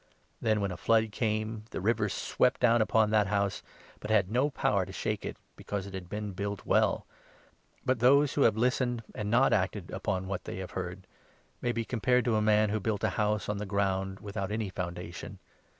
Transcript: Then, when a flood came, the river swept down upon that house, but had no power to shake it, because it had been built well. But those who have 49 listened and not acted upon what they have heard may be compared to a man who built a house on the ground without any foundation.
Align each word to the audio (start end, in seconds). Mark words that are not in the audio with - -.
Then, 0.41 0.61
when 0.61 0.71
a 0.71 0.77
flood 0.77 1.11
came, 1.11 1.65
the 1.69 1.79
river 1.79 2.09
swept 2.09 2.59
down 2.59 2.81
upon 2.81 3.11
that 3.11 3.27
house, 3.27 3.61
but 3.99 4.09
had 4.09 4.31
no 4.31 4.49
power 4.49 4.83
to 4.83 4.91
shake 4.91 5.23
it, 5.23 5.37
because 5.55 5.85
it 5.85 5.93
had 5.93 6.09
been 6.09 6.31
built 6.31 6.65
well. 6.65 7.05
But 7.85 7.99
those 7.99 8.33
who 8.33 8.41
have 8.41 8.53
49 8.55 8.61
listened 8.61 9.03
and 9.13 9.29
not 9.29 9.53
acted 9.53 9.91
upon 9.91 10.25
what 10.27 10.45
they 10.45 10.55
have 10.57 10.71
heard 10.71 11.05
may 11.61 11.71
be 11.71 11.85
compared 11.85 12.25
to 12.25 12.35
a 12.35 12.41
man 12.41 12.71
who 12.71 12.79
built 12.79 13.03
a 13.03 13.09
house 13.09 13.47
on 13.47 13.59
the 13.59 13.65
ground 13.67 14.21
without 14.21 14.51
any 14.51 14.69
foundation. 14.69 15.37